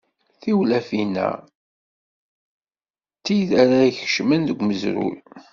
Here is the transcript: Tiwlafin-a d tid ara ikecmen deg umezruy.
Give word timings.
Tiwlafin-a 0.41 1.27
d 1.41 3.19
tid 3.25 3.49
ara 3.61 3.77
ikecmen 3.89 4.41
deg 4.47 4.59
umezruy. 4.61 5.17